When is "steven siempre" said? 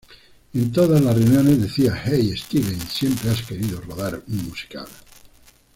2.35-3.29